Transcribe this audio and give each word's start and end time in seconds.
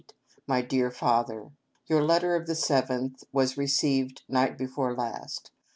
"My 0.47 0.63
Dear 0.63 0.89
Father:" 0.89 1.51
Your 1.87 2.01
letter 2.03 2.35
of 2.35 2.47
the 2.47 2.53
7th 2.53 3.23
was 3.31 3.55
received 3.55 4.23
night 4.27 4.57
before 4.57 4.95
last. 4.95 5.51